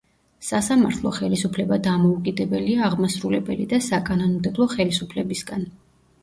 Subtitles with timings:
[0.45, 5.69] სასამართლო ხელისუფლება დამოუკიდებელია აღმასრულებელი და საკანონმდებლო ხელისუფლებებისგან.